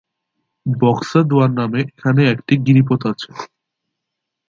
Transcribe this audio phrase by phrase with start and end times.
[0.65, 3.29] বক্সা-দুয়ার নামে এখানে একটি গিরিপথ আছে।